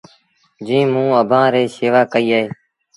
جيٚنٚ 0.65 0.91
موٚنٚ 0.93 1.17
اڀآنٚ 1.21 1.51
ريٚ 1.53 1.71
شيوآ 1.75 2.01
ڪئيٚ 2.13 2.31
اهي 2.37 2.43